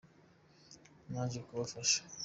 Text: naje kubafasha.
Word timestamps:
naje 1.11 1.39
kubafasha. 1.47 1.99